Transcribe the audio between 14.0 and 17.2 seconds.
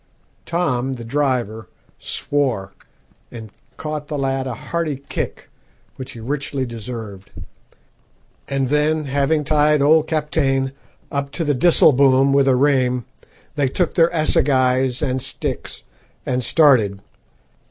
assegais and sticks, and started.